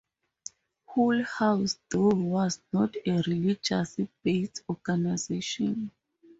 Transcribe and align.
Hull 0.87 1.21
House, 1.25 1.77
though, 1.91 2.09
was 2.09 2.59
not 2.73 2.95
a 3.05 3.21
religious 3.27 3.97
based 4.23 4.63
organization. 4.67 5.91